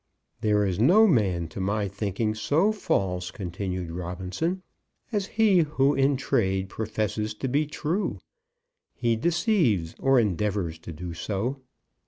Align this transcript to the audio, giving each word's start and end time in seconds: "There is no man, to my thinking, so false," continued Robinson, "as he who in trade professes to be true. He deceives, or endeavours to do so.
"There 0.39 0.65
is 0.65 0.79
no 0.79 1.05
man, 1.05 1.47
to 1.49 1.59
my 1.59 1.87
thinking, 1.87 2.33
so 2.33 2.71
false," 2.71 3.29
continued 3.29 3.91
Robinson, 3.91 4.63
"as 5.11 5.27
he 5.37 5.59
who 5.59 5.93
in 5.93 6.17
trade 6.17 6.69
professes 6.69 7.35
to 7.35 7.47
be 7.47 7.67
true. 7.67 8.17
He 8.95 9.15
deceives, 9.15 9.93
or 9.99 10.19
endeavours 10.19 10.79
to 10.79 10.91
do 10.91 11.13
so. 11.13 11.61